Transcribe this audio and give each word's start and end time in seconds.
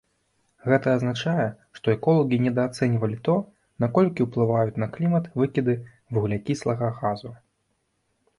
Гэта 0.69 0.87
азначае, 0.99 1.43
што 1.79 1.85
эколагі 1.95 2.39
недаацэньвалі 2.45 3.17
то, 3.27 3.35
наколькі 3.85 4.27
ўплываюць 4.27 4.79
на 4.85 4.89
клімат 4.97 5.29
выкіды 5.43 5.77
вуглякіслага 6.17 6.91
газу. 6.99 7.31